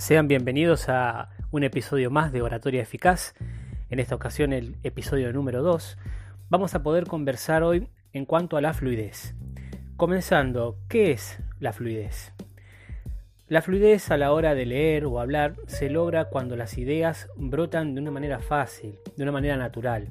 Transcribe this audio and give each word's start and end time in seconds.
Sean 0.00 0.28
bienvenidos 0.28 0.88
a 0.88 1.28
un 1.50 1.62
episodio 1.62 2.10
más 2.10 2.32
de 2.32 2.40
Oratoria 2.40 2.80
Eficaz. 2.80 3.34
En 3.90 4.00
esta 4.00 4.14
ocasión 4.14 4.54
el 4.54 4.76
episodio 4.82 5.30
número 5.30 5.62
2. 5.62 5.98
Vamos 6.48 6.74
a 6.74 6.82
poder 6.82 7.04
conversar 7.04 7.62
hoy 7.62 7.86
en 8.14 8.24
cuanto 8.24 8.56
a 8.56 8.62
la 8.62 8.72
fluidez. 8.72 9.34
Comenzando, 9.98 10.78
¿qué 10.88 11.10
es 11.10 11.38
la 11.58 11.74
fluidez? 11.74 12.32
La 13.46 13.60
fluidez 13.60 14.10
a 14.10 14.16
la 14.16 14.32
hora 14.32 14.54
de 14.54 14.64
leer 14.64 15.04
o 15.04 15.20
hablar 15.20 15.56
se 15.66 15.90
logra 15.90 16.30
cuando 16.30 16.56
las 16.56 16.78
ideas 16.78 17.28
brotan 17.36 17.94
de 17.94 18.00
una 18.00 18.10
manera 18.10 18.40
fácil, 18.40 18.98
de 19.18 19.22
una 19.22 19.32
manera 19.32 19.58
natural. 19.58 20.08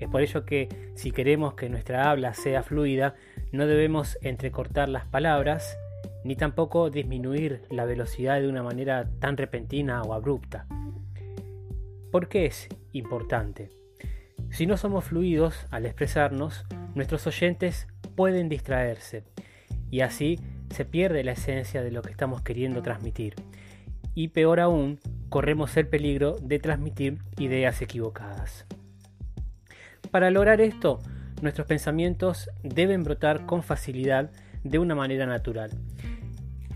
Es 0.00 0.08
por 0.08 0.22
ello 0.22 0.44
que 0.44 0.68
si 0.96 1.12
queremos 1.12 1.54
que 1.54 1.68
nuestra 1.68 2.10
habla 2.10 2.34
sea 2.34 2.64
fluida, 2.64 3.14
no 3.52 3.68
debemos 3.68 4.18
entrecortar 4.22 4.88
las 4.88 5.04
palabras, 5.04 5.78
ni 6.24 6.36
tampoco 6.36 6.90
disminuir 6.90 7.62
la 7.70 7.84
velocidad 7.84 8.40
de 8.40 8.48
una 8.48 8.62
manera 8.62 9.08
tan 9.18 9.36
repentina 9.36 10.02
o 10.02 10.14
abrupta. 10.14 10.66
¿Por 12.10 12.28
qué 12.28 12.46
es 12.46 12.68
importante? 12.92 13.70
Si 14.50 14.66
no 14.66 14.76
somos 14.76 15.04
fluidos 15.04 15.66
al 15.70 15.86
expresarnos, 15.86 16.64
nuestros 16.94 17.26
oyentes 17.26 17.86
pueden 18.16 18.48
distraerse 18.48 19.24
y 19.90 20.00
así 20.00 20.40
se 20.70 20.84
pierde 20.84 21.24
la 21.24 21.32
esencia 21.32 21.82
de 21.82 21.90
lo 21.90 22.02
que 22.02 22.10
estamos 22.10 22.42
queriendo 22.42 22.82
transmitir. 22.82 23.34
Y 24.14 24.28
peor 24.28 24.60
aún, 24.60 24.98
corremos 25.28 25.76
el 25.76 25.86
peligro 25.86 26.36
de 26.40 26.58
transmitir 26.58 27.18
ideas 27.38 27.82
equivocadas. 27.82 28.66
Para 30.10 30.30
lograr 30.30 30.60
esto, 30.60 31.00
nuestros 31.42 31.66
pensamientos 31.66 32.50
deben 32.62 33.04
brotar 33.04 33.46
con 33.46 33.62
facilidad 33.62 34.30
de 34.64 34.78
una 34.78 34.94
manera 34.94 35.26
natural. 35.26 35.70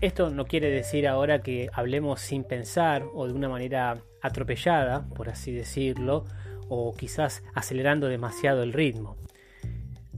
Esto 0.03 0.29
no 0.29 0.43
quiere 0.43 0.69
decir 0.69 1.07
ahora 1.07 1.41
que 1.41 1.69
hablemos 1.71 2.19
sin 2.19 2.43
pensar 2.43 3.05
o 3.13 3.25
de 3.25 3.31
una 3.31 3.47
manera 3.47 4.03
atropellada, 4.21 5.07
por 5.15 5.29
así 5.29 5.53
decirlo, 5.53 6.25
o 6.67 6.93
quizás 6.93 7.41
acelerando 7.53 8.09
demasiado 8.09 8.63
el 8.63 8.73
ritmo. 8.73 9.15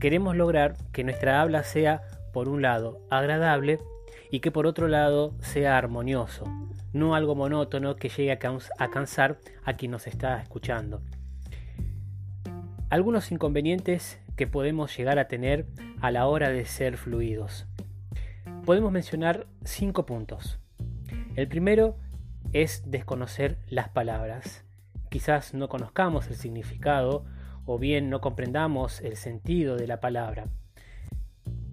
Queremos 0.00 0.34
lograr 0.34 0.74
que 0.90 1.04
nuestra 1.04 1.40
habla 1.40 1.62
sea, 1.62 2.02
por 2.32 2.48
un 2.48 2.62
lado, 2.62 2.98
agradable 3.10 3.78
y 4.28 4.40
que 4.40 4.50
por 4.50 4.66
otro 4.66 4.88
lado 4.88 5.36
sea 5.38 5.78
armonioso, 5.78 6.46
no 6.92 7.14
algo 7.14 7.36
monótono 7.36 7.94
que 7.94 8.08
llegue 8.08 8.32
a 8.32 8.88
cansar 8.90 9.38
a 9.64 9.74
quien 9.74 9.92
nos 9.92 10.08
está 10.08 10.42
escuchando. 10.42 11.00
Algunos 12.90 13.30
inconvenientes 13.30 14.20
que 14.34 14.48
podemos 14.48 14.96
llegar 14.96 15.20
a 15.20 15.28
tener 15.28 15.66
a 16.00 16.10
la 16.10 16.26
hora 16.26 16.50
de 16.50 16.64
ser 16.64 16.96
fluidos. 16.96 17.68
Podemos 18.66 18.90
mencionar 18.90 19.46
cinco 19.64 20.06
puntos. 20.06 20.58
El 21.36 21.46
primero 21.46 21.98
es 22.52 22.82
desconocer 22.84 23.58
las 23.68 23.90
palabras. 23.90 24.64
Quizás 25.08 25.54
no 25.54 25.68
conozcamos 25.68 26.26
el 26.26 26.34
significado 26.34 27.24
o 27.64 27.78
bien 27.78 28.10
no 28.10 28.20
comprendamos 28.20 29.00
el 29.02 29.14
sentido 29.14 29.76
de 29.76 29.86
la 29.86 30.00
palabra. 30.00 30.48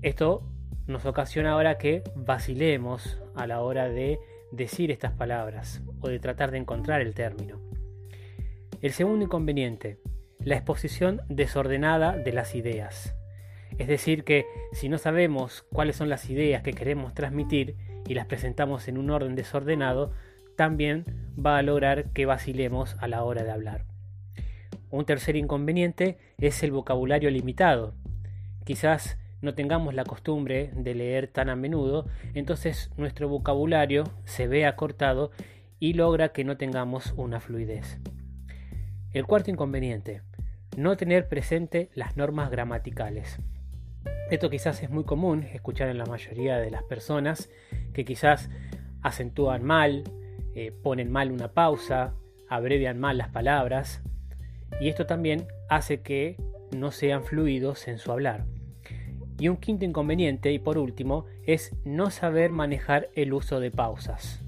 Esto 0.03 0.47
nos 0.85 1.08
ocasiona 1.08 1.53
ahora 1.53 1.80
que 1.80 2.03
vacilemos 2.16 3.19
a 3.33 3.47
la 3.47 3.61
hora 3.61 3.89
de 3.89 4.19
decir 4.52 4.91
estas 4.91 5.13
palabras 5.13 5.81
o 6.00 6.09
de 6.09 6.19
tratar 6.19 6.52
de 6.52 6.59
encontrar 6.59 7.02
el 7.02 7.16
término. 7.16 7.59
El 8.83 8.91
segundo 8.91 9.25
inconveniente, 9.25 9.97
la 10.41 10.57
exposición 10.57 11.22
desordenada 11.28 12.16
de 12.16 12.33
las 12.33 12.53
ideas. 12.53 13.16
Es 13.77 13.88
decir, 13.88 14.23
que 14.23 14.45
si 14.71 14.89
no 14.89 14.97
sabemos 14.97 15.63
cuáles 15.71 15.95
son 15.95 16.09
las 16.09 16.29
ideas 16.29 16.61
que 16.61 16.73
queremos 16.73 17.13
transmitir 17.13 17.75
y 18.07 18.13
las 18.13 18.27
presentamos 18.27 18.88
en 18.88 18.97
un 18.97 19.09
orden 19.09 19.35
desordenado, 19.35 20.11
también 20.55 21.05
va 21.43 21.57
a 21.57 21.63
lograr 21.63 22.11
que 22.11 22.25
vacilemos 22.25 22.95
a 23.00 23.07
la 23.07 23.23
hora 23.23 23.44
de 23.44 23.51
hablar. 23.51 23.85
Un 24.91 25.06
tercer 25.06 25.35
inconveniente 25.35 26.19
es 26.38 26.61
el 26.61 26.72
vocabulario 26.72 27.31
limitado. 27.31 27.95
Quizás 28.63 29.17
no 29.41 29.56
tengamos 29.56 29.94
la 29.94 30.05
costumbre 30.05 30.72
de 30.75 30.94
leer 30.95 31.28
tan 31.28 31.50
a 31.50 31.55
menudo, 31.55 32.05
entonces 32.34 32.91
nuestro 32.95 33.28
vocabulario 33.28 34.03
se 34.23 34.47
ve 34.47 34.66
acortado 34.66 35.31
y 35.79 35.94
logra 35.94 36.29
que 36.29 36.44
no 36.44 36.57
tengamos 36.57 37.13
una 37.17 37.40
fluidez. 37.40 38.00
El 39.11 39.25
cuarto 39.25 39.51
inconveniente, 39.51 40.22
no 40.78 40.95
tener 40.95 41.28
presente 41.28 41.90
las 41.94 42.16
normas 42.16 42.50
gramaticales. 42.51 43.40
Esto 44.31 44.50
quizás 44.50 44.81
es 44.84 44.90
muy 44.90 45.03
común 45.03 45.44
escuchar 45.44 45.90
en 45.90 45.97
la 45.97 46.06
mayoría 46.06 46.58
de 46.58 46.72
las 46.72 46.84
personas 46.84 47.50
que 47.94 48.06
quizás 48.06 48.50
acentúan 49.02 49.64
mal, 49.64 50.03
eh, 50.56 50.72
ponen 50.72 51.12
mal 51.12 51.31
una 51.31 51.53
pausa, 51.53 52.16
abrevian 52.50 53.00
mal 53.00 53.18
las 53.18 53.30
palabras 53.30 54.02
y 54.80 54.90
esto 54.90 55.06
también 55.06 55.47
hace 55.69 56.02
que 56.02 56.38
no 56.75 56.91
sean 56.91 57.24
fluidos 57.24 57.88
en 57.88 58.00
su 58.00 58.12
hablar. 58.12 58.46
Y 59.40 59.47
un 59.47 59.58
quinto 59.58 59.86
inconveniente, 59.86 60.52
y 60.52 60.59
por 60.59 60.78
último, 60.78 61.25
es 61.46 61.75
no 61.84 62.12
saber 62.12 62.52
manejar 62.52 63.09
el 63.16 63.34
uso 63.34 63.59
de 63.59 63.72
pausas. 63.72 64.41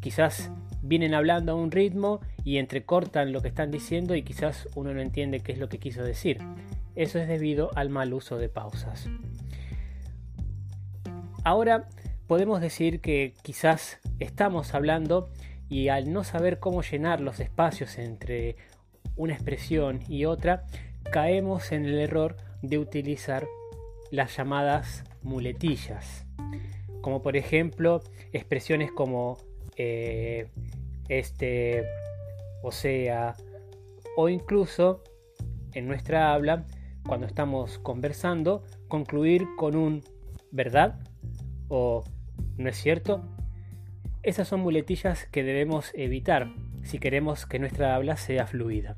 Quizás 0.00 0.50
vienen 0.82 1.14
hablando 1.14 1.52
a 1.52 1.56
un 1.56 1.70
ritmo 1.70 2.20
y 2.44 2.58
entrecortan 2.58 3.32
lo 3.32 3.42
que 3.42 3.48
están 3.48 3.70
diciendo 3.70 4.14
y 4.14 4.22
quizás 4.22 4.68
uno 4.76 4.94
no 4.94 5.00
entiende 5.00 5.40
qué 5.40 5.52
es 5.52 5.58
lo 5.58 5.68
que 5.68 5.78
quiso 5.78 6.02
decir. 6.04 6.38
Eso 6.96 7.18
es 7.18 7.28
debido 7.28 7.70
al 7.76 7.90
mal 7.90 8.12
uso 8.14 8.38
de 8.38 8.48
pausas. 8.48 9.08
Ahora 11.44 11.88
podemos 12.26 12.60
decir 12.60 13.00
que 13.00 13.34
quizás 13.42 14.00
estamos 14.18 14.74
hablando 14.74 15.30
y 15.68 15.88
al 15.88 16.12
no 16.12 16.24
saber 16.24 16.58
cómo 16.58 16.82
llenar 16.82 17.20
los 17.20 17.38
espacios 17.38 17.98
entre 17.98 18.56
una 19.14 19.34
expresión 19.34 20.00
y 20.08 20.24
otra, 20.24 20.64
caemos 21.10 21.70
en 21.72 21.84
el 21.84 21.98
error 21.98 22.36
de 22.62 22.78
utilizar 22.78 23.46
las 24.10 24.36
llamadas 24.36 25.04
muletillas, 25.22 26.24
como 27.00 27.22
por 27.22 27.36
ejemplo 27.36 28.02
expresiones 28.32 28.90
como 28.92 29.38
eh, 29.76 30.48
este, 31.08 31.84
o 32.62 32.72
sea, 32.72 33.34
o 34.16 34.28
incluso 34.28 35.02
en 35.74 35.86
nuestra 35.86 36.32
habla, 36.32 36.66
cuando 37.06 37.26
estamos 37.26 37.78
conversando, 37.78 38.64
concluir 38.88 39.46
con 39.56 39.76
un 39.76 40.02
¿verdad? 40.50 40.98
o 41.68 42.04
¿no 42.56 42.68
es 42.68 42.76
cierto? 42.76 43.22
Esas 44.22 44.48
son 44.48 44.60
muletillas 44.60 45.26
que 45.26 45.42
debemos 45.42 45.92
evitar 45.94 46.52
si 46.82 46.98
queremos 46.98 47.46
que 47.46 47.58
nuestra 47.58 47.94
habla 47.94 48.16
sea 48.16 48.46
fluida. 48.46 48.96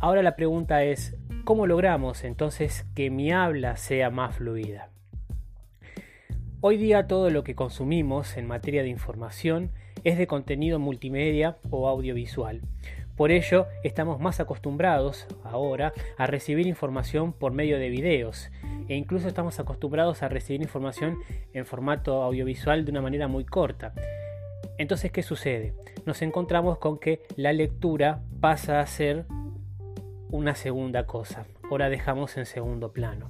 Ahora 0.00 0.22
la 0.22 0.36
pregunta 0.36 0.84
es, 0.84 1.16
¿cómo 1.44 1.66
logramos 1.66 2.24
entonces 2.24 2.86
que 2.94 3.10
mi 3.10 3.30
habla 3.30 3.76
sea 3.76 4.10
más 4.10 4.36
fluida? 4.36 4.90
Hoy 6.60 6.78
día 6.78 7.06
todo 7.06 7.30
lo 7.30 7.44
que 7.44 7.54
consumimos 7.54 8.36
en 8.36 8.46
materia 8.46 8.82
de 8.82 8.88
información 8.88 9.70
es 10.02 10.16
de 10.16 10.26
contenido 10.26 10.78
multimedia 10.78 11.58
o 11.70 11.88
audiovisual. 11.88 12.62
Por 13.16 13.30
ello, 13.30 13.68
estamos 13.84 14.18
más 14.18 14.40
acostumbrados 14.40 15.26
ahora 15.44 15.92
a 16.18 16.26
recibir 16.26 16.66
información 16.66 17.32
por 17.32 17.52
medio 17.52 17.78
de 17.78 17.88
videos 17.88 18.50
e 18.88 18.96
incluso 18.96 19.28
estamos 19.28 19.60
acostumbrados 19.60 20.22
a 20.22 20.28
recibir 20.28 20.62
información 20.62 21.18
en 21.52 21.64
formato 21.64 22.22
audiovisual 22.22 22.84
de 22.84 22.90
una 22.90 23.00
manera 23.00 23.28
muy 23.28 23.44
corta. 23.44 23.92
Entonces, 24.78 25.12
¿qué 25.12 25.22
sucede? 25.22 25.74
Nos 26.06 26.22
encontramos 26.22 26.78
con 26.78 26.98
que 26.98 27.22
la 27.36 27.52
lectura 27.52 28.20
pasa 28.40 28.80
a 28.80 28.86
ser 28.86 29.26
una 30.30 30.56
segunda 30.56 31.06
cosa, 31.06 31.46
ahora 31.70 31.88
dejamos 31.88 32.36
en 32.36 32.46
segundo 32.46 32.92
plano. 32.92 33.28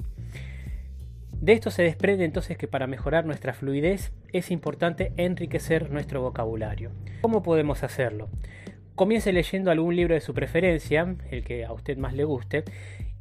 De 1.33 1.53
esto 1.53 1.71
se 1.71 1.83
desprende 1.83 2.25
entonces 2.25 2.57
que 2.57 2.69
para 2.69 2.86
mejorar 2.86 3.27
nuestra 3.27 3.53
fluidez 3.53 4.13
es 4.33 4.51
importante 4.51 5.13
enriquecer 5.19 5.91
nuestro 5.91 6.22
vocabulario. 6.22 6.91
¿Cómo 7.21 7.42
podemos 7.42 7.83
hacerlo? 7.83 8.31
Comience 8.95 9.33
leyendo 9.33 9.73
algún 9.73 9.97
libro 9.97 10.15
de 10.15 10.21
su 10.21 10.35
preferencia, 10.35 11.17
el 11.31 11.43
que 11.43 11.65
a 11.65 11.73
usted 11.73 11.99
más 11.99 12.15
le 12.15 12.23
guste. 12.23 12.63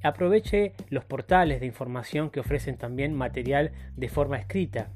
Aproveche 0.03 0.73
los 0.89 1.03
portales 1.03 1.59
de 1.61 1.65
información 1.65 2.29
que 2.29 2.41
ofrecen 2.41 2.77
también 2.77 3.15
material 3.15 3.71
de 3.95 4.07
forma 4.07 4.37
escrita. 4.37 4.89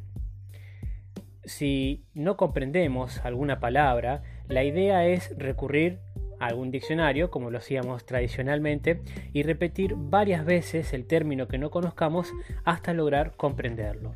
Si 1.45 2.03
no 2.13 2.37
comprendemos 2.37 3.25
alguna 3.25 3.59
palabra, 3.59 4.21
la 4.49 4.63
idea 4.63 5.07
es 5.07 5.35
recurrir 5.37 5.97
algún 6.39 6.69
diccionario, 6.69 7.31
como 7.31 7.49
lo 7.49 7.57
hacíamos 7.57 8.05
tradicionalmente, 8.05 9.01
y 9.33 9.41
repetir 9.41 9.95
varias 9.95 10.45
veces 10.45 10.93
el 10.93 11.07
término 11.07 11.47
que 11.47 11.57
no 11.57 11.71
conozcamos 11.71 12.31
hasta 12.65 12.93
lograr 12.93 13.35
comprenderlo. 13.35 14.13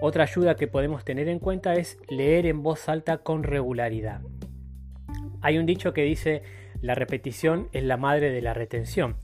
Otra 0.00 0.22
ayuda 0.22 0.56
que 0.56 0.66
podemos 0.66 1.04
tener 1.04 1.28
en 1.28 1.40
cuenta 1.40 1.74
es 1.74 1.98
leer 2.08 2.46
en 2.46 2.62
voz 2.62 2.88
alta 2.88 3.18
con 3.18 3.42
regularidad. 3.42 4.22
Hay 5.46 5.58
un 5.58 5.66
dicho 5.66 5.92
que 5.92 6.02
dice 6.02 6.42
la 6.82 6.96
repetición 6.96 7.68
es 7.72 7.84
la 7.84 7.96
madre 7.96 8.32
de 8.32 8.42
la 8.42 8.52
retención. 8.52 9.14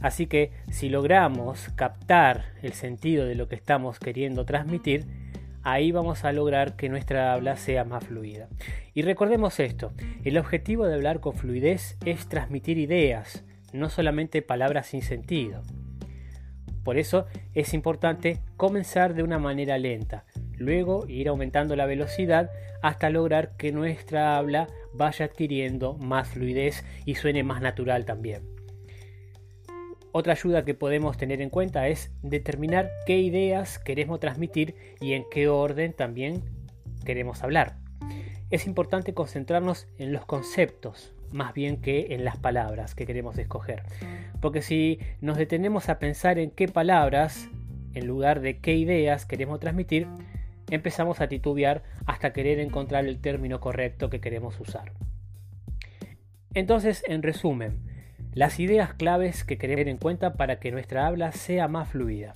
Así 0.00 0.26
que 0.26 0.52
si 0.70 0.90
logramos 0.90 1.70
captar 1.76 2.52
el 2.60 2.74
sentido 2.74 3.24
de 3.24 3.36
lo 3.36 3.48
que 3.48 3.54
estamos 3.54 3.98
queriendo 3.98 4.44
transmitir, 4.44 5.06
ahí 5.62 5.90
vamos 5.90 6.26
a 6.26 6.32
lograr 6.32 6.76
que 6.76 6.90
nuestra 6.90 7.32
habla 7.32 7.56
sea 7.56 7.84
más 7.84 8.04
fluida. 8.04 8.50
Y 8.92 9.00
recordemos 9.00 9.60
esto, 9.60 9.94
el 10.24 10.36
objetivo 10.36 10.86
de 10.86 10.92
hablar 10.92 11.20
con 11.20 11.32
fluidez 11.32 11.96
es 12.04 12.28
transmitir 12.28 12.76
ideas, 12.76 13.42
no 13.72 13.88
solamente 13.88 14.42
palabras 14.42 14.88
sin 14.88 15.00
sentido. 15.00 15.62
Por 16.84 16.98
eso 16.98 17.24
es 17.54 17.72
importante 17.72 18.40
comenzar 18.58 19.14
de 19.14 19.22
una 19.22 19.38
manera 19.38 19.78
lenta, 19.78 20.26
luego 20.64 21.06
ir 21.08 21.28
aumentando 21.28 21.76
la 21.76 21.86
velocidad 21.86 22.50
hasta 22.82 23.10
lograr 23.10 23.56
que 23.56 23.72
nuestra 23.72 24.36
habla 24.36 24.68
vaya 24.92 25.26
adquiriendo 25.26 25.94
más 25.94 26.28
fluidez 26.28 26.84
y 27.04 27.14
suene 27.14 27.42
más 27.42 27.60
natural 27.60 28.04
también. 28.04 28.42
Otra 30.12 30.34
ayuda 30.34 30.64
que 30.64 30.74
podemos 30.74 31.16
tener 31.16 31.40
en 31.40 31.48
cuenta 31.48 31.88
es 31.88 32.10
determinar 32.22 32.90
qué 33.06 33.18
ideas 33.20 33.78
queremos 33.78 34.20
transmitir 34.20 34.74
y 35.00 35.14
en 35.14 35.24
qué 35.30 35.48
orden 35.48 35.94
también 35.94 36.42
queremos 37.04 37.42
hablar. 37.42 37.76
Es 38.50 38.66
importante 38.66 39.14
concentrarnos 39.14 39.88
en 39.98 40.12
los 40.12 40.26
conceptos 40.26 41.14
más 41.32 41.54
bien 41.54 41.78
que 41.78 42.08
en 42.10 42.24
las 42.24 42.36
palabras 42.36 42.94
que 42.94 43.06
queremos 43.06 43.38
escoger. 43.38 43.82
Porque 44.40 44.62
si 44.62 44.98
nos 45.20 45.38
detenemos 45.38 45.88
a 45.88 45.98
pensar 45.98 46.38
en 46.38 46.50
qué 46.50 46.68
palabras, 46.68 47.48
en 47.94 48.06
lugar 48.06 48.40
de 48.40 48.58
qué 48.58 48.74
ideas 48.74 49.26
queremos 49.26 49.60
transmitir, 49.60 50.06
empezamos 50.74 51.20
a 51.20 51.28
titubear 51.28 51.82
hasta 52.06 52.32
querer 52.32 52.58
encontrar 52.58 53.04
el 53.04 53.20
término 53.20 53.60
correcto 53.60 54.08
que 54.08 54.20
queremos 54.20 54.58
usar. 54.58 54.92
Entonces, 56.54 57.04
en 57.06 57.22
resumen, 57.22 57.80
las 58.32 58.58
ideas 58.58 58.94
claves 58.94 59.44
que 59.44 59.58
queremos 59.58 59.84
tener 59.84 59.88
en 59.88 59.98
cuenta 59.98 60.34
para 60.34 60.58
que 60.58 60.72
nuestra 60.72 61.06
habla 61.06 61.32
sea 61.32 61.68
más 61.68 61.90
fluida. 61.90 62.34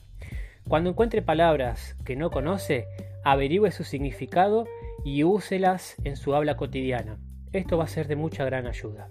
Cuando 0.69 0.91
encuentre 0.91 1.23
palabras 1.23 1.97
que 2.05 2.17
no 2.17 2.31
conoce, 2.31 2.87
averigüe 3.25 3.71
su 3.71 3.85
significado 3.85 4.67
y 5.05 5.25
úselas 5.25 5.97
en 6.05 6.17
su 6.17 6.35
habla 6.35 6.57
cotidiana. 6.57 7.19
Esto 7.53 7.79
va 7.79 7.85
a 7.85 7.89
ser 7.89 8.07
de 8.07 8.17
mucha 8.17 8.45
gran 8.45 8.67
ayuda. 8.67 9.09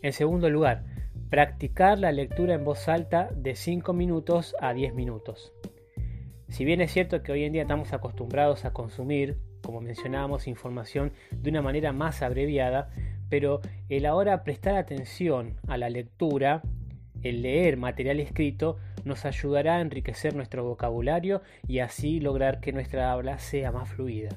En 0.00 0.12
segundo 0.12 0.48
lugar, 0.48 0.84
practicar 1.28 1.98
la 1.98 2.12
lectura 2.12 2.54
en 2.54 2.64
voz 2.64 2.88
alta 2.88 3.28
de 3.34 3.54
5 3.54 3.92
minutos 3.92 4.56
a 4.60 4.72
10 4.72 4.94
minutos. 4.94 5.52
Si 6.48 6.64
bien 6.64 6.80
es 6.80 6.92
cierto 6.92 7.22
que 7.22 7.32
hoy 7.32 7.44
en 7.44 7.52
día 7.52 7.62
estamos 7.62 7.92
acostumbrados 7.92 8.64
a 8.64 8.72
consumir, 8.72 9.38
como 9.62 9.80
mencionábamos, 9.80 10.48
información 10.48 11.12
de 11.30 11.50
una 11.50 11.62
manera 11.62 11.92
más 11.92 12.22
abreviada, 12.22 12.90
pero 13.28 13.60
el 13.88 14.06
ahora 14.06 14.44
prestar 14.44 14.76
atención 14.76 15.60
a 15.68 15.76
la 15.76 15.90
lectura, 15.90 16.62
el 17.22 17.42
leer 17.42 17.76
material 17.76 18.18
escrito, 18.18 18.78
nos 19.04 19.24
ayudará 19.24 19.76
a 19.76 19.80
enriquecer 19.80 20.34
nuestro 20.34 20.64
vocabulario 20.64 21.42
y 21.66 21.80
así 21.80 22.18
lograr 22.18 22.60
que 22.60 22.72
nuestra 22.72 23.12
habla 23.12 23.38
sea 23.38 23.70
más 23.70 23.90
fluida. 23.90 24.30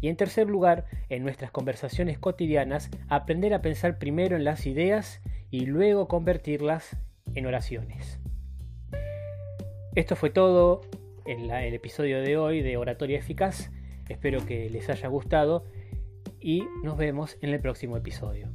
Y 0.00 0.08
en 0.08 0.16
tercer 0.16 0.48
lugar, 0.48 0.86
en 1.08 1.24
nuestras 1.24 1.50
conversaciones 1.50 2.18
cotidianas, 2.18 2.88
aprender 3.08 3.52
a 3.52 3.62
pensar 3.62 3.98
primero 3.98 4.36
en 4.36 4.44
las 4.44 4.64
ideas 4.66 5.20
y 5.50 5.66
luego 5.66 6.08
convertirlas 6.08 6.96
en 7.34 7.46
oraciones. 7.46 8.20
Esto 9.94 10.14
fue 10.14 10.30
todo 10.30 10.82
en 11.26 11.50
el 11.50 11.74
episodio 11.74 12.20
de 12.20 12.36
hoy 12.36 12.62
de 12.62 12.76
Oratoria 12.76 13.18
Eficaz. 13.18 13.70
Espero 14.08 14.44
que 14.46 14.68
les 14.70 14.88
haya 14.88 15.08
gustado 15.08 15.64
y 16.40 16.64
nos 16.82 16.96
vemos 16.96 17.36
en 17.40 17.50
el 17.50 17.60
próximo 17.60 17.96
episodio. 17.96 18.48